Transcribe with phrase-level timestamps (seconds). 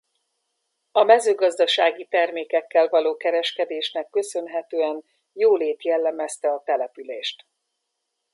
[0.91, 7.45] A mezőgazdasági termékekkel való kereskedésnek köszönhetően jólét jellemezte a települést.